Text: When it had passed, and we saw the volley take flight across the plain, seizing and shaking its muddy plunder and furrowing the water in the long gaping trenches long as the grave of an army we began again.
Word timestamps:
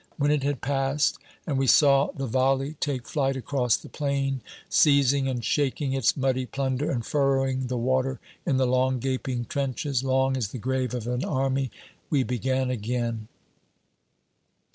When 0.17 0.31
it 0.31 0.41
had 0.41 0.61
passed, 0.61 1.19
and 1.45 1.59
we 1.59 1.67
saw 1.67 2.09
the 2.13 2.25
volley 2.25 2.73
take 2.79 3.07
flight 3.07 3.35
across 3.35 3.77
the 3.77 3.87
plain, 3.87 4.41
seizing 4.67 5.27
and 5.27 5.45
shaking 5.45 5.93
its 5.93 6.17
muddy 6.17 6.47
plunder 6.47 6.89
and 6.89 7.05
furrowing 7.05 7.67
the 7.67 7.77
water 7.77 8.19
in 8.43 8.57
the 8.57 8.65
long 8.65 8.97
gaping 8.97 9.45
trenches 9.45 10.03
long 10.03 10.35
as 10.35 10.47
the 10.47 10.57
grave 10.57 10.95
of 10.95 11.05
an 11.05 11.23
army 11.23 11.69
we 12.09 12.23
began 12.23 12.71
again. 12.71 13.27